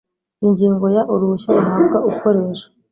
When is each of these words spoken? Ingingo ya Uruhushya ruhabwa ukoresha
Ingingo 0.45 0.85
ya 0.95 1.01
Uruhushya 1.13 1.49
ruhabwa 1.57 1.97
ukoresha 2.11 2.65